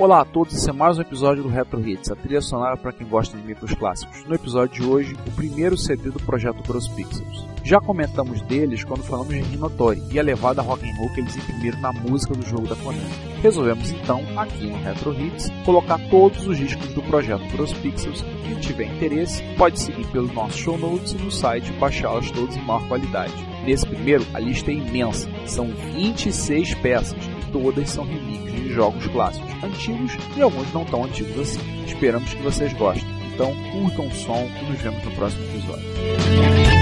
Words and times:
Olá 0.00 0.22
a 0.22 0.24
todos, 0.24 0.54
esse 0.54 0.70
é 0.70 0.72
mais 0.72 0.96
um 0.96 1.02
episódio 1.02 1.42
do 1.42 1.50
Retro 1.50 1.86
Hits, 1.86 2.10
a 2.10 2.16
trilha 2.16 2.40
sonora 2.40 2.74
para 2.74 2.90
quem 2.90 3.06
gosta 3.06 3.36
de 3.36 3.46
micros 3.46 3.74
clássicos. 3.74 4.24
No 4.24 4.34
episódio 4.34 4.80
de 4.80 4.82
hoje, 4.82 5.14
o 5.26 5.30
primeiro 5.32 5.76
CD 5.76 6.08
do 6.08 6.18
projeto 6.20 6.62
Cross 6.62 6.88
Pixels. 6.88 7.46
Já 7.62 7.82
comentamos 7.82 8.40
deles 8.40 8.82
quando 8.82 9.02
falamos 9.02 9.34
de 9.34 9.42
Rinotori 9.42 10.02
e 10.10 10.18
a 10.18 10.22
levada 10.22 10.62
rock 10.62 10.88
and 10.88 10.96
roll 10.96 11.12
que 11.12 11.20
eles 11.20 11.36
imprimiram 11.36 11.78
na 11.80 11.92
música 11.92 12.32
do 12.32 12.40
jogo 12.46 12.66
da 12.66 12.76
Konami. 12.76 13.10
Resolvemos 13.42 13.90
então, 13.90 14.22
aqui 14.38 14.68
no 14.68 14.82
Retro 14.82 15.12
Hits, 15.12 15.50
colocar 15.66 15.98
todos 16.08 16.46
os 16.46 16.56
discos 16.56 16.94
do 16.94 17.02
projeto 17.02 17.46
Cross 17.54 17.74
Pixels. 17.74 18.24
Quem 18.48 18.58
tiver 18.58 18.84
interesse, 18.84 19.42
pode 19.58 19.78
seguir 19.78 20.06
pelos 20.06 20.32
nossos 20.32 20.56
show 20.56 20.78
notes 20.78 21.12
e 21.12 21.18
no 21.18 21.30
site 21.30 21.70
baixá-los 21.72 22.30
todos 22.30 22.56
em 22.56 22.62
maior 22.62 22.88
qualidade. 22.88 23.34
Nesse 23.66 23.86
primeiro, 23.86 24.24
a 24.32 24.38
lista 24.38 24.70
é 24.70 24.74
imensa, 24.76 25.28
são 25.44 25.66
26 25.66 26.74
peças 26.76 27.39
todas 27.52 27.90
são 27.90 28.04
remixes 28.04 28.52
de 28.52 28.72
jogos 28.72 29.06
clássicos 29.08 29.50
antigos 29.62 30.12
e 30.36 30.42
alguns 30.42 30.72
não 30.72 30.84
tão 30.84 31.04
antigos 31.04 31.38
assim. 31.38 31.84
Esperamos 31.86 32.32
que 32.32 32.42
vocês 32.42 32.72
gostem. 32.74 33.08
Então, 33.34 33.54
curtam 33.72 34.06
o 34.06 34.10
som 34.12 34.48
e 34.60 34.70
nos 34.70 34.80
vemos 34.80 35.04
no 35.04 35.10
próximo 35.12 35.44
episódio. 35.44 36.79